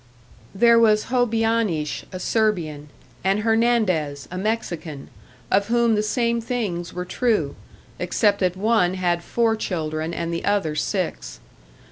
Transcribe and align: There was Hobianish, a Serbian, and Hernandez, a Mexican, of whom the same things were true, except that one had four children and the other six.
There 0.55 0.79
was 0.79 1.09
Hobianish, 1.11 2.05
a 2.11 2.19
Serbian, 2.19 2.89
and 3.23 3.41
Hernandez, 3.41 4.27
a 4.31 4.37
Mexican, 4.39 5.09
of 5.51 5.67
whom 5.67 5.93
the 5.93 6.01
same 6.01 6.41
things 6.41 6.91
were 6.91 7.05
true, 7.05 7.55
except 7.99 8.39
that 8.39 8.57
one 8.57 8.95
had 8.95 9.23
four 9.23 9.55
children 9.55 10.11
and 10.11 10.33
the 10.33 10.43
other 10.43 10.73
six. 10.73 11.39